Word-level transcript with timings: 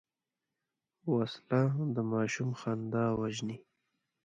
وسله 1.13 1.63
د 1.95 1.97
ماشوم 2.11 2.49
خندا 2.59 3.05
وژني 3.19 3.57